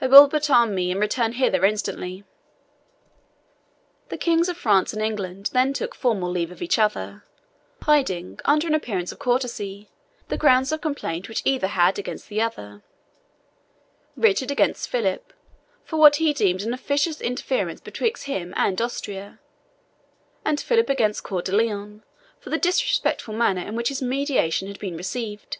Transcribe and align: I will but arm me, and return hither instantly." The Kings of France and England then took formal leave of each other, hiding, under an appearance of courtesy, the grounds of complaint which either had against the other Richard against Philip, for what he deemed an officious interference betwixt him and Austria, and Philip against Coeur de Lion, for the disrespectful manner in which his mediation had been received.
I 0.00 0.06
will 0.06 0.26
but 0.26 0.48
arm 0.48 0.74
me, 0.74 0.90
and 0.90 0.98
return 0.98 1.32
hither 1.32 1.62
instantly." 1.66 2.24
The 4.08 4.16
Kings 4.16 4.48
of 4.48 4.56
France 4.56 4.94
and 4.94 5.02
England 5.02 5.50
then 5.52 5.74
took 5.74 5.94
formal 5.94 6.30
leave 6.30 6.50
of 6.50 6.62
each 6.62 6.78
other, 6.78 7.24
hiding, 7.82 8.40
under 8.46 8.66
an 8.68 8.74
appearance 8.74 9.12
of 9.12 9.18
courtesy, 9.18 9.90
the 10.28 10.38
grounds 10.38 10.72
of 10.72 10.80
complaint 10.80 11.28
which 11.28 11.42
either 11.44 11.66
had 11.66 11.98
against 11.98 12.30
the 12.30 12.40
other 12.40 12.84
Richard 14.16 14.50
against 14.50 14.88
Philip, 14.88 15.34
for 15.84 15.98
what 15.98 16.16
he 16.16 16.32
deemed 16.32 16.62
an 16.62 16.72
officious 16.72 17.20
interference 17.20 17.82
betwixt 17.82 18.24
him 18.24 18.54
and 18.56 18.80
Austria, 18.80 19.40
and 20.42 20.58
Philip 20.58 20.88
against 20.88 21.22
Coeur 21.22 21.42
de 21.42 21.52
Lion, 21.54 22.02
for 22.40 22.48
the 22.48 22.56
disrespectful 22.56 23.34
manner 23.34 23.60
in 23.60 23.76
which 23.76 23.88
his 23.90 24.00
mediation 24.00 24.68
had 24.68 24.78
been 24.78 24.96
received. 24.96 25.58